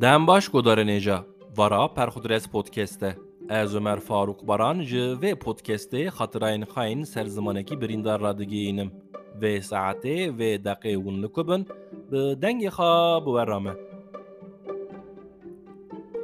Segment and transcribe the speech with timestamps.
[0.00, 1.24] Dem baş godarenêja
[1.56, 3.16] Vara Perxudres podcast'e.
[3.48, 8.90] Ez Ömer Faruk Baran ji vê podcastê xatirayên xayên ser zimanekî birîndar radigihînim.
[9.40, 11.66] Vê saetê vê deqê hûn li ku bin
[12.10, 13.72] bi dengê xwe biwera me.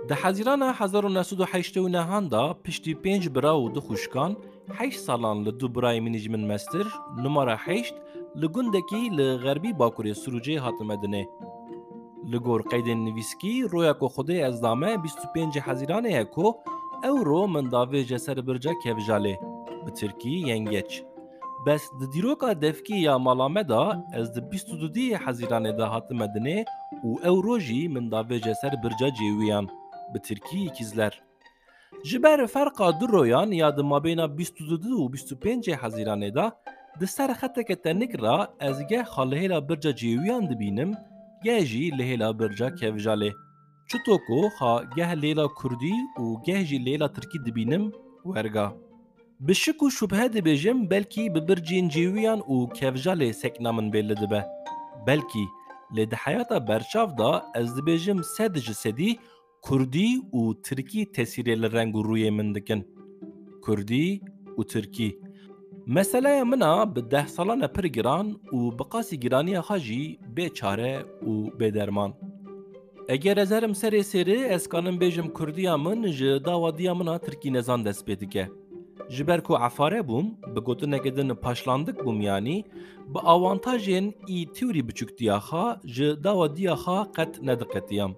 [0.08, 3.80] Di hezîrana hezar û nesûd û heştê û nehan da piştî pênc bira û du
[3.80, 4.36] xuşkan
[4.78, 6.86] heşt salan li du birayê min ji min mestir
[7.22, 7.94] numara heşt
[8.40, 11.24] li gundekî li xerbî Bakurê Sûrûcê hatime dinê.
[12.32, 16.46] Li gor qeydên nivîskî roya ku Xwedê ez dame 25 hezîranê ye ku
[17.08, 19.34] ew ro min davê ji ser birca kevjalê
[19.86, 21.02] bi Tirkî yengeç.
[21.66, 26.64] Bes di dîroka devkî ya mala me da ez di 22 hezîranê de hatime dinê
[27.04, 29.66] û ew ro jî min davê ji ser birca cêwiyan
[30.14, 31.22] bi Tirkî ikizler.
[32.04, 36.60] Ji ber ferqa du royan ya di mabêna 22 û 25 hezîranê da
[37.00, 40.92] di ser xeteke tenik ra ez geh xalihêla birca cêwiyan dibînim
[41.44, 43.30] geh jî lihêla birca kevjalê.
[43.88, 47.84] Çito ku xa geh lêla Kurdî û geh jî lêla Tirkî dibînim
[48.24, 48.66] werga.
[49.40, 54.42] Bi şik û şubhe dibêjim belkî bi bircên cêwiyan û kevjalê sekna min bêli dibe.
[55.06, 55.44] Belkî
[55.96, 59.10] lê di heyata berçav da ez dibêjim sed ji sedî
[59.66, 62.80] Kurdî û Tirkî tesîrê li reng û rûyê min dikin.
[63.64, 64.06] Kurdî.
[65.86, 70.02] E pir giran û bi qasî giraniya xwe jî
[70.36, 70.94] bêçare
[71.30, 72.12] û bêderman.
[73.08, 77.52] Eger ez herim serê sêrê ez kanim bêjim Kurdiya min ji dawadiya min a Tirkî
[77.52, 78.48] nezan dest pê dike.
[79.10, 82.64] Ji ber ku efare bûm, bi gotinekê din paşlandik bûm yanî,
[83.12, 88.12] bi awantajên î tîwrî biçûktiya xwe ji dawadiya xwe qet nediqetiyam.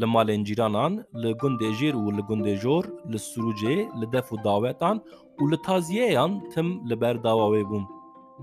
[0.00, 4.36] Li malên cîranan, li gundê jêr û li gundê jor, li Sûrûcê, li def û
[4.44, 4.96] dawetan
[5.40, 7.84] û li taziyeyan tim li ber dawa wê bûm.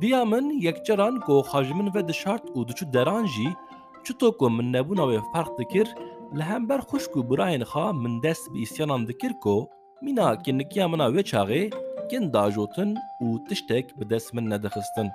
[0.02, 3.48] Diya min yekçeran ku xwe ji min ve dişart û diçû deran jî
[4.06, 5.88] çito ku min nebûna wê ferq dikir,
[6.38, 9.56] li hember xuşk û birayên xwe min dest bi îsyanan dikir ku
[10.04, 11.62] mîna kinnikiya min a wê çaxê
[12.10, 12.92] kin dajotin
[13.26, 15.08] û tiştek bi dest min nedixistin.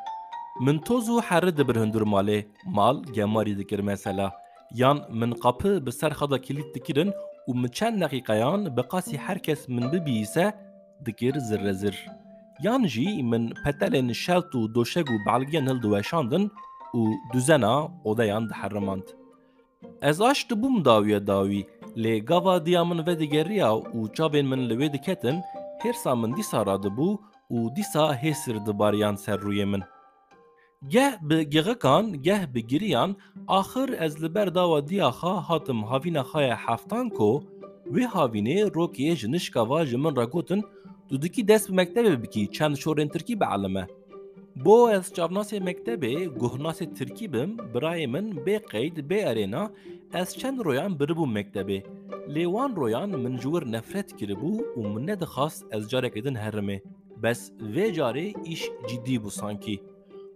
[0.65, 4.44] Min toz û herî dibir hundur malê, mal gemarî dikir mesela.
[4.73, 7.13] Yan min qapı bi ser kilît dikirin
[7.49, 10.55] û min çend deqîqeyan bi qasî herkes min bibîse
[11.07, 12.07] dikir zirre zir.
[12.63, 16.45] Yan jî min petelên şelt û doşek û belgiyan hil diweşandin
[16.95, 17.01] û
[17.33, 19.07] duzena odeyan diherrimand.
[20.03, 21.63] Ez aş dibûm dawiye dawî
[21.97, 25.37] lê gava diya min vedigeriya û çavên min li wê diketin
[25.83, 27.19] hêrsa min dîsa radibû
[27.51, 29.83] û dîsa hêsir dibariyan ser rûyê min.
[30.89, 33.17] Geh bi gexikan geh bi giriyan
[33.49, 37.31] axir ez li ber dawa diya xwe hatim havîna xwe ya heftan ku
[37.95, 40.63] wê havînê rokiyê ji nişka va ji min ragotin
[41.09, 42.77] tu dikî dest bi mektebê bikî çend.
[44.57, 49.71] Bo ez çavnasê mektebê guhnasê Tirkî bim birayê min bê qeyd bê erêna
[50.15, 51.83] ez çend royan biribûm mektebê.
[52.29, 53.37] Lê royan min
[53.73, 56.83] nefret kiribû û min nedixwast ez carekê din herimê.
[57.23, 59.94] Bes vê carê îş ciddî bû sankî.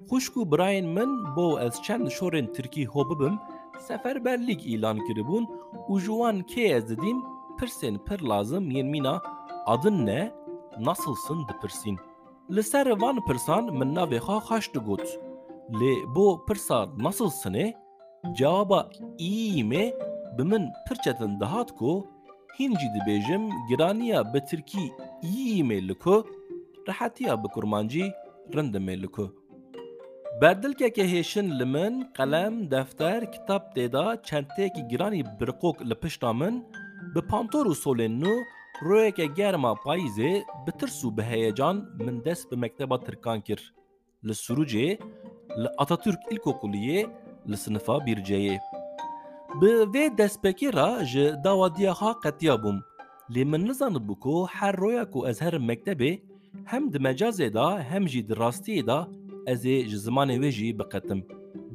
[0.08, 3.36] Xuşk û birayên min bo ez çend şorên Tirkî ho bibim
[3.86, 5.44] seferberlik îlan kiribûn
[5.90, 7.18] û ji wan kê ez didîm
[7.58, 9.14] pirsên pir lazim yên mîna
[9.66, 10.20] adin ne
[10.86, 11.96] nasılsın dipirsîn.
[12.54, 15.06] Li ser van pirsan min navê xwe xweş digot.
[15.80, 17.66] Lê bo pirsa nasılsınê
[18.38, 18.80] cewaba
[19.18, 19.84] î me
[20.38, 22.06] bi min pir çetin dihat ku
[22.58, 24.84] hîn jî dibêjim giraniya bi Tirkî
[25.22, 26.16] î mê li ku
[26.88, 28.06] rehetiya bi kurmancî.
[30.36, 36.64] Berdilkeke hêşin li min qelem, defter, kitap têda çenteyekî giranî birqok li pişta min
[37.14, 38.34] bi pantor û solên nû
[38.82, 40.32] royeke germa payîzê
[40.66, 43.74] bi tirs û bi heyecan min dest bi mekteba Tirkan kir.
[44.24, 44.86] Li Sûrûcê
[45.62, 47.06] li Atatürk İlkokuliyê
[47.50, 48.58] li sinifa bîrceyê.
[49.60, 52.78] Bi vê destpêkê ra ji dawadiya xwe qetiya bûm.
[53.34, 56.22] Lê min nizanibû ku her roya ku ez herim mektebê
[56.64, 58.28] hem di mecazê da hem jî
[59.52, 61.20] ez ê ji zimanê wê jî biqetim.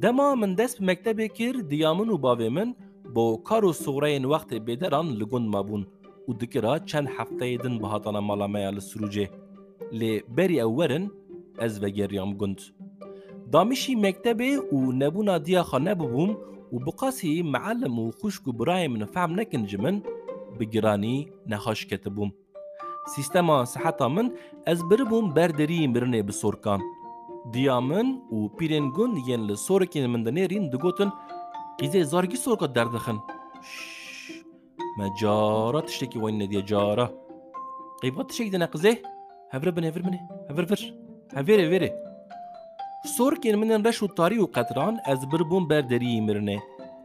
[0.02, 2.68] Dema min dest mektebê kir diya min û bavê min
[3.14, 5.82] bo kar û soğreyên wextê bêderan li gund mabûn
[6.28, 9.26] û dikira çend hefteyê din bi hatana mala me li Sûrûcê.
[10.00, 11.04] Lê berî ew werin
[11.64, 12.58] ez vegeriyam gund.
[13.52, 16.30] Damişî mektebê û nebûna diya xwe nebibûm
[16.74, 19.96] û bi qasî meelim û xuşk û birayên min fehm nekin ji min
[20.58, 21.16] bi giranî
[21.50, 22.30] nexweş ketibûm.
[23.12, 26.80] Sîstema siheta min ez biribûm ber deriyê mirinê bi sorkan.
[27.52, 31.10] Diya min û pîrên gund yên li sorekên min de nêrîn digotin
[31.78, 33.18] qîzê zargî sorka derdixin.
[34.98, 37.10] Me cara tiştekî wan nediye cara.
[38.00, 39.02] Qeyva tişek dine qizê?
[39.52, 40.18] Hevre bin hevir min
[40.48, 40.94] hevir vir.
[41.34, 41.90] Hevêrê vêrê.
[43.16, 46.58] Sorkên min reş û tarî û qetran ez birbûm ber deriyê mirinê.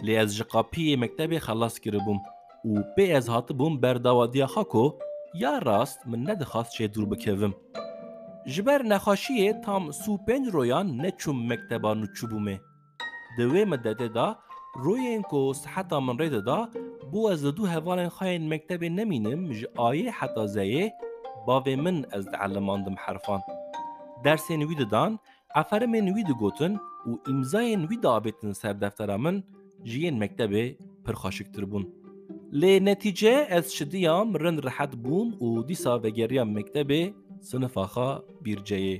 [0.06, 2.20] لێ ez ji qapiyê mektebê xelas kiribûm
[2.70, 4.48] û pê ez hatibûm berdawadiya
[8.46, 12.58] Ji ber nexweşiyê tam sû pênc royan neçûm mekteba nû çûbûmê.
[13.38, 14.40] Di wê middetê da
[14.76, 16.70] royên ku siheta min rê dida
[17.12, 20.92] bû ez li dû hevalên xayên mektebê nemînim ji ayê heta zeyê
[21.48, 23.42] bavê min ez dielemandim herfan.
[24.24, 25.20] Dersên wî didan,
[25.56, 26.74] eferimên wî digotin
[27.10, 29.44] û îmzayên wî diabêtin ser deftera min
[29.86, 31.84] ji yên mektebê pir xweşiktir bûn.
[32.54, 38.10] Lê netîce ez şidiyam rind rihet bûm û dîsa vegeriyam mektebê sinifa xwe
[38.44, 38.98] bîrceyê.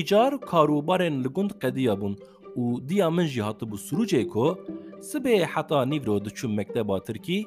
[0.00, 2.14] Îcar karûbarên li gund qediya bûn
[2.60, 4.46] û diya min jî hatibû Sûrûcê ku
[5.08, 7.40] sibê heta nîvro diçûm mekteba Tirkî,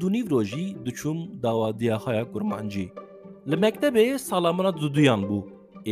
[0.00, 2.86] du nîvro jî diçûm dawadiya xwe ya kurmancî.
[3.50, 5.38] Li mektebê sala min du duyan bû.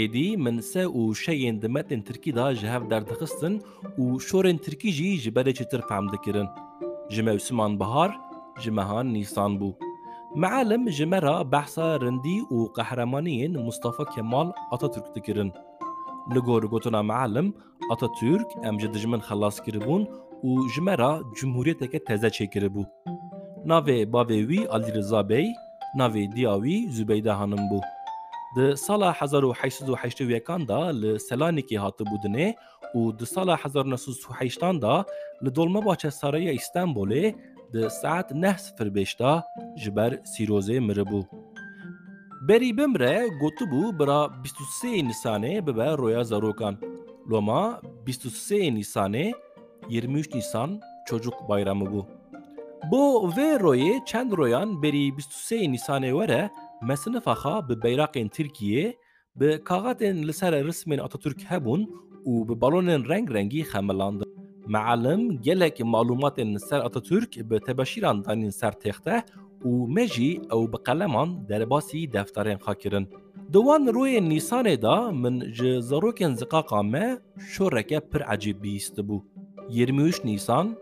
[0.02, 3.54] Êdî min se û şeyên di metên Tirkî da ji hev derdixistin
[4.02, 6.48] û şorên Tirkî jî ji berê çêtir fehm dikirin.
[7.10, 8.10] Ji mewsiman bihar,
[8.62, 9.06] ji mehan.
[10.36, 15.52] معالم جمرا بحثا رندی و قهرمانیین مصطفى کمال اتاتورک دکرن.
[16.34, 17.54] لگور گوتنا معالم
[17.90, 20.08] اتاتورک ام جدجمن خلاص کربون
[20.44, 22.84] و جمرا جمهوریت که تزه چه بو
[23.64, 25.54] ناوی باوی علی رضا بی
[25.96, 27.80] ناوی دیاوی زبیده هانم بو.
[28.56, 32.54] د سال 1881 دا ل سلانیکی هات بودنه
[32.94, 35.04] او د سال 1908 دا
[35.42, 37.34] ل دولمه باچه سرای استانبوله
[37.72, 39.44] di saet neh sifir beş da
[39.76, 41.22] ji ber sîrozê miribû.
[42.48, 44.30] Berî bimre gotibû bira
[44.84, 46.76] 23 Nisanê bibe roya zarokan.
[47.30, 49.32] Loma 23 Nisanê
[49.88, 52.04] 23 Nisan çocuk bayramı bû.
[52.90, 56.50] Bo vê royê çend royan berî 23 Nisanê were
[56.82, 58.96] me sinifa xwe bi beyraqên Tirkiyê
[59.36, 61.90] bi kaxetên li ser rismên Atatürk hebûn
[62.24, 64.31] û bi balonên reng rengî xemilandin.
[64.66, 69.22] Meelim gelek malumatên ser Atatürk bi tebeşîran danîn ser texte
[69.64, 73.06] û me jî ew bi qeleman derbasî defterên xwe kirin.
[73.52, 77.18] Di wan royên Nîsanê da min ji zarokên ziqaqa me
[77.52, 79.22] şoreke pir ecîb bîstibû.
[79.68, 80.76] 23 Nîsan,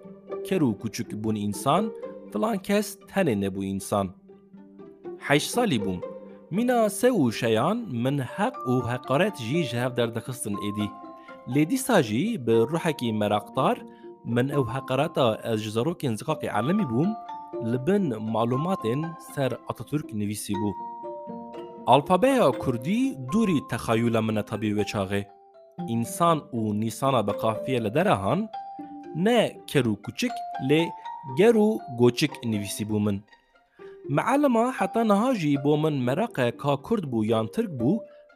[0.46, 1.92] ker û küçük bûn însan,
[2.32, 4.14] filan kes tenê nebû însan.
[5.18, 6.00] Heş salî bûm.
[6.50, 9.92] Mîna se û şeyan min heq û heqaret jî ji hev
[11.54, 11.56] derdixistin êdî.
[11.56, 13.78] Lê dîsa jî bi ruhekî merakdar
[14.24, 17.10] min ew heqareta ez ji zarokên ziqaqê elemî bûm
[17.70, 18.04] li bin
[18.34, 19.00] malumatên
[19.34, 20.72] ser Atatürk nivîsî bû.
[21.86, 25.24] Alfabeya Kurdî dûrî texayûla min e tabî wê çaxê.
[25.88, 28.48] İnsan û nîsana bi qafiye li derahan,
[29.14, 30.32] ne ker û küçik
[30.68, 30.88] lê
[31.38, 33.22] ger û goçik nivîsî bû min.
[34.08, 34.72] Meelima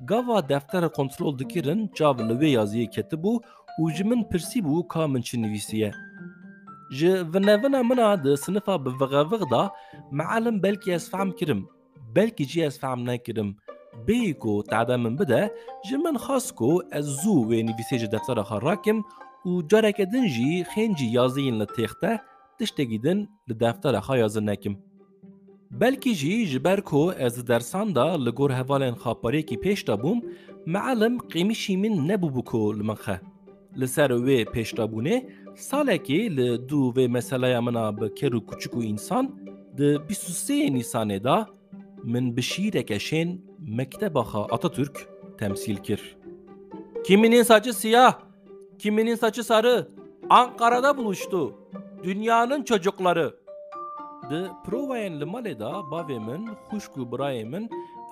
[0.00, 3.41] gava deftera kontrol dikirin çav li wê yaziyê ketibû
[3.81, 5.93] û ji min pirsî bû ka min çi nivîsiye.
[6.91, 9.62] Ji vinevina mina di sinifa bi viqeviq da
[10.11, 11.69] meelim belkî ez fehm kirim,
[12.17, 13.56] belkî jî ez fehm nekirim.
[14.06, 15.55] Bêyî ku tade min bide,
[15.87, 18.99] ji min xas ku ez zû wê nivîsê ji deftera xwe rakim
[19.49, 22.12] û careke din jî xêncî yaziyên li têxte
[22.58, 23.19] tiştekî din
[23.49, 24.75] li deftera xwe yazin nekim.
[25.81, 30.19] Di dersan da li gor hevalên xaparêkî pêş da bûm,
[30.67, 33.21] meelim qîmişî min nebûbû ku li min xe.
[33.81, 35.17] Li ser wê pêşdabûnê,
[35.56, 39.25] salekê li dû vê meseleya mina bi ker û küçük û însan
[39.79, 41.46] di 23 Nîsanê da
[42.05, 45.08] min bi şîreke şên mekteba xwe Atatürk
[45.39, 46.17] temsîl kir.
[47.06, 48.15] Kiminin saçı siyah,
[48.79, 49.89] kiminin saçı sarı.
[50.31, 51.55] Ankara'da buluştu.
[52.03, 53.44] Dünyanın çocukları.
[54.31, 57.64] Di provayên li malê da bavê min, xuşk û birayê min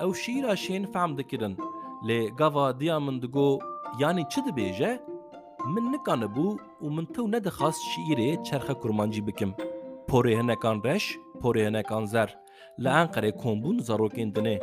[0.05, 1.55] ew şîra şên fehm dikirin.
[2.09, 3.59] Lê gava diya min digo
[4.01, 4.93] yanî çi dibêje?
[5.75, 6.49] Min nikanibû
[6.85, 9.51] û min tew nedixwast şîrê çerxe kurmancî bikim.
[10.09, 11.05] Porê hinekan reş,
[11.43, 12.31] porê hinekan zer.
[12.83, 14.57] Li Enqerê kombûn zarokên dinê.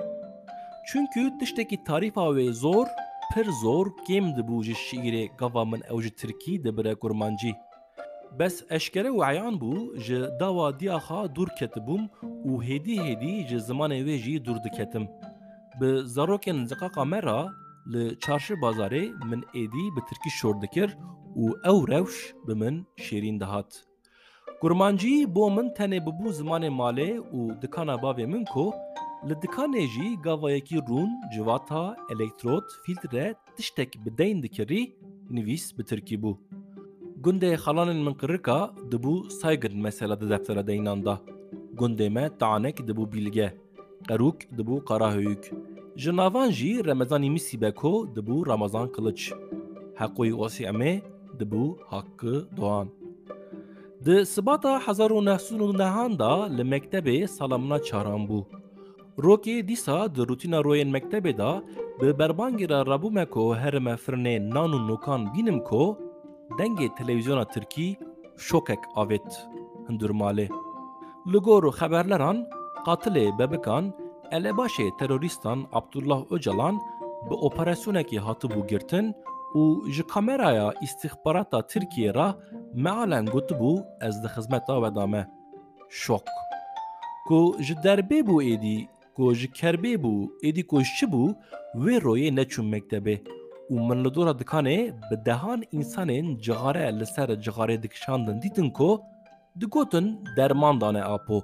[0.89, 2.87] Çünkü tiştekî tarîfa wê zor,
[3.33, 7.53] pir zor kêm dibû ji şîrê gava min ew ji Tirkî dibire kurmancî.
[8.37, 12.03] Bes eşkere û eyan bû ji dawa diya xwe dûr ketibûm
[12.49, 15.05] û hêdî hêdî ji zimanê wê jî dûr diketim.
[15.79, 17.39] Bi zarokên ziqaqa me ra
[17.91, 20.89] li çarşi bazarê min êdî bi tirkî şor dikir
[21.41, 22.17] û ew rewş
[22.47, 23.69] bi min şêrîn dihat.
[24.61, 28.65] Kurmancî bo min tenê bibû zimanê malê û dikana bavê min ku
[29.27, 34.81] li dikanê jî gavayekî rûn, civata, elektrot, fîltre tiştek bi deyn dikirî
[35.29, 36.33] nivîs bi tirkî bû.
[37.23, 41.15] Gundê xalanên min qirika dibû saygir mesela di deftera deynan da.
[42.15, 43.53] Me tanek dibû bîlge.
[44.09, 45.51] Qerûk dibû qarahöyük.
[45.95, 49.33] Ji navan jî Remezanî Misîbeko dibû Ramazan Kılıç.
[49.99, 51.01] Heqoyê Osî Emê
[51.39, 52.87] dibû Hakkı Doğan.
[54.05, 58.43] Di sibata hezar û nehsûn û nehan da li mektebê salamina çaran bû.
[59.17, 61.63] Rokê dîsa di rûtîna royên mektebê da
[62.01, 65.63] bi berbangîra rabûme ku herime firnê nan û nokan bînim
[66.57, 67.97] dengê televizyona Tirkî
[68.37, 69.29] şokek avêt
[69.87, 70.47] hundir malê.
[71.31, 72.37] Li gor xeberleran
[72.85, 73.93] qatilê bebikan
[74.31, 76.75] elebaşê terorîstan Abdullah Öcalan
[77.29, 79.15] bi operasyonekî hatibû girtin
[79.55, 82.37] û ji kameraya îstixbarata Tirkiye ra
[82.73, 83.71] mealen gotibû
[84.07, 85.27] ez di xizmeta we da me.
[85.89, 86.25] Şok.
[87.27, 90.13] Ku ji derbê bû êdî ku ji kerbê bû
[90.47, 91.23] êdî ku şi bû
[91.75, 93.15] wê royê neçûn mektebê
[93.73, 94.77] û min li dora dikanê
[95.09, 98.89] bi dehan însanên cixare li ser cixarê dikişandin dîtin ku
[99.59, 100.05] digotin
[100.37, 101.37] derman dane apo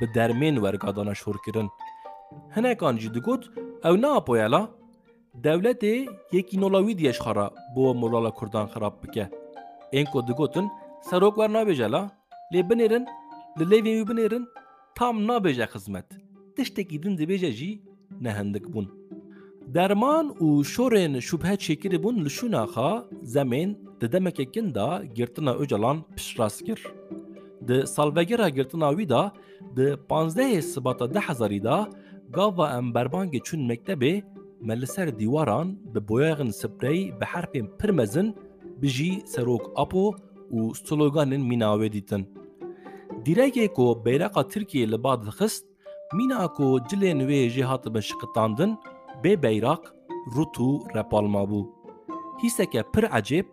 [0.00, 1.68] bi dermên wergadana şorkirin.
[2.56, 3.42] Hinekan jî digot
[3.84, 4.70] ew ne apoya la?
[5.44, 9.30] Devletê yekî nola wî diyeşxara bo molala Kurdan xirab bike.
[9.92, 10.66] Ên ku digotin
[11.10, 12.02] serok wer nabêje la?
[12.52, 13.04] Lê binêrin,
[13.58, 14.44] li lêvên wî binêrin,
[14.94, 16.08] tam nabêje xizmet.
[16.56, 17.82] Tiştekî din dibêje jî
[18.20, 18.86] nehendik bûn.
[19.66, 22.90] Derman û şorên şubhe çêkirî bûn li şûnaxa
[23.22, 26.80] zemên di demekekin da girtina Öcalan pişrast kir.
[27.68, 29.32] Di salvegera girtina wî da
[29.76, 31.90] di 15 Sibata 2000 da
[32.32, 34.22] gava em berbangê çûn mektebê
[34.60, 38.36] me li ser dîwaran bi boyayên sprey bi herpên pir mezin
[38.82, 40.14] bijî serok apo
[40.52, 42.28] û sloganên mînawê dîtin.
[43.24, 45.64] Dîrekê ku beyreqa Tirkiye li ba dixist,
[46.12, 48.78] mîna ku cilên wê jê hatibin şiqitandin,
[49.24, 49.82] bê beyrak,
[50.34, 51.60] rût û repalma bû.
[52.42, 53.46] Hîseke pir ecêb,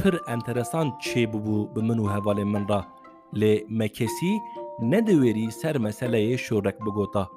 [0.00, 2.80] pir enteresan çêbûbû bi min û hevalên min ra.
[3.40, 4.32] Lê me kesî
[4.92, 7.28] nedewêrî ser meseleyê şorek bigota.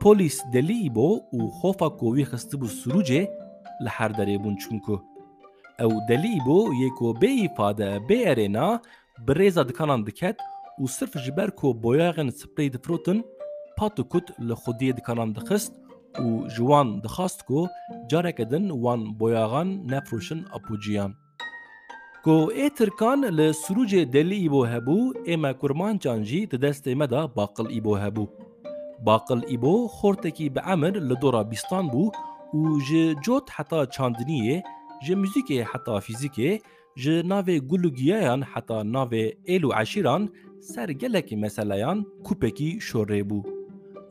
[0.00, 1.08] Polîs delî îbo
[1.38, 3.22] û xofa ku wî xistibû Sûrûcê
[3.84, 4.96] li her derê bûn çûnku.
[5.84, 7.06] Ew delî îbo yê ku
[8.08, 8.80] bê erêna
[9.26, 10.36] bi rêza dikanan diket
[10.80, 13.18] û sirf ji ber ku boyayên sprey difirotin,
[13.76, 15.72] pat û kut li xwediyê dikanan dixist
[16.24, 17.68] û ji wan dixwast ku
[18.10, 21.12] careke din wan boyagan nefroşin apûciyan.
[22.24, 24.98] Ku ê Tirkan li Sûrûcê delî îbo hebû,
[25.32, 28.24] ê me kurmancan jî di destê me da baqil îbo hebû.
[29.06, 32.04] Baqil îbo xortekî bi emir li dora bîstan bû
[32.58, 34.62] û ji cot heta çandiniyê,
[35.04, 36.60] ji müzîkê heta fîzîkê,
[36.96, 39.24] ji navê gul û giyayan heta navê
[39.54, 40.22] êl û eşîran
[40.60, 43.57] ser gelekî meseleyan kupekî şorê bû.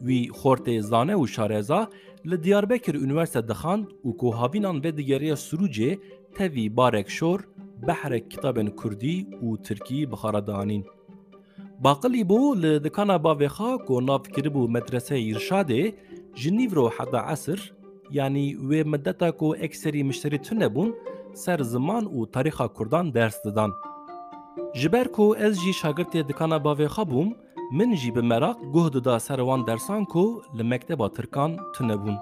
[0.05, 1.89] Wî xortê zane û şareza
[2.29, 5.99] li Diyarbekir Üniversite dixand û ku havînan vê digeriya Sûrûcê
[6.35, 7.39] tevî barek şor,
[7.87, 10.83] behrek kitabên Kurdî û Tirkî bixara danîn.
[11.83, 15.95] Baqilî bû li dikana bavêxa ku nav kiribû medreseyê îrşadê
[16.35, 17.73] ji nîvro heta esir
[18.11, 20.89] yanî wê middeta ku ekserî mişterî tune bûn
[21.33, 23.71] ser ziman û tarîxa Kurdan ders didan.
[24.73, 27.29] Ji ber ku ez jî şagirtê dikana bavêxa bûm,
[27.71, 32.17] min jî bi merak guh dida ser wan dersan ku li mekteba Tirkan tune bûn.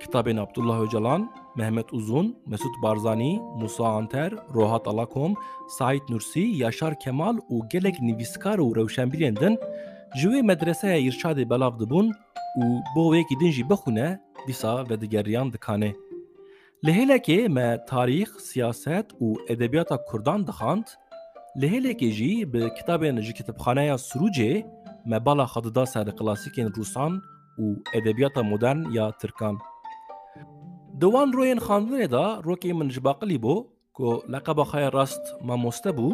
[0.00, 5.34] Kitabên Abdullah Öcalan, Mehmet Uzun, Mesut Barzani, Musa Anter, Rohat Alakom,
[5.78, 9.58] Said Nursi, Yaşar Kemal û gelek nivîskar û rewşenbîrên din
[10.18, 12.12] ji wê medreseya îrşadê belav dibûn
[12.62, 12.64] û
[12.96, 15.92] bo wekî din jî bixûne dîsa vedigeriyan dikane.
[16.84, 20.86] Li hêlekê me tarîx, siyaset û edebiyata Kurdan dixand,
[21.56, 24.52] li hêlekê jî bi kitabên ji kitêbxaneya Sûrûcê
[25.10, 27.12] me bala xedida ser klasîkên Rûsan
[27.58, 27.64] û
[27.98, 29.56] edebiyata modern ya Tirkan.
[31.00, 33.54] Di wan royên xandinê da rokê min ji baqilî bû
[33.96, 36.08] ku leqeba xwe ya rast mamoste bû,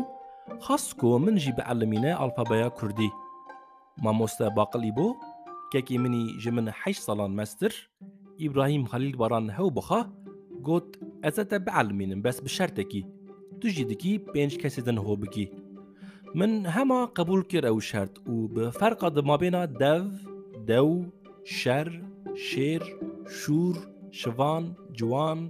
[0.66, 3.10] xast ku min jî bielimîne alfabeya Kurdî.
[4.04, 5.06] Mamoste baqilî bû,
[5.72, 7.90] kekê minî ji min heşt salan mestir,
[8.38, 10.00] İbrahîm Xelîl Baran hew bixa,
[10.66, 10.88] got
[11.22, 13.15] ez te bielimînim bes bi şertekî.
[13.60, 15.46] Tu jî dikî pênc kesê din hov bikî.
[16.38, 20.04] Min hema qebûl kir ew şert û bi ferqa di mabêna dev,
[20.68, 20.90] dew,
[21.58, 21.88] şer,
[22.48, 22.82] şêr,
[23.38, 23.76] şûr,
[24.20, 24.64] şivan,
[24.98, 25.40] ciwan,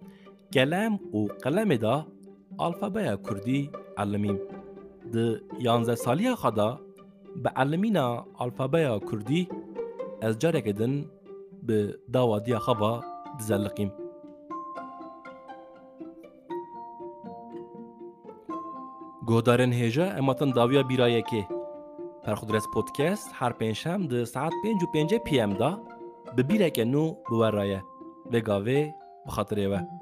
[0.55, 1.95] kelem û qelemê da
[2.59, 3.61] alfabeya Kurdî
[4.03, 4.39] elimîm.
[5.13, 5.27] Di
[5.67, 6.69] yanze saliya xwe da
[7.43, 8.07] bi elimîna
[8.43, 9.43] alfabeya Kurdî
[10.27, 10.95] ez carekê din
[11.67, 11.79] bi
[12.15, 12.93] dawa diya xwe
[13.39, 14.06] dizelliqîm.
[19.27, 21.47] گودارن هجا اما تن داویا بیرای اکی
[22.25, 22.35] پر
[22.75, 25.81] پودکست هر پینش ده ساعت پینج و پینجه پی ام دا
[26.37, 27.85] به بیر نو بوار رایه
[28.31, 28.93] به گاوی
[29.27, 29.96] بخاطره وی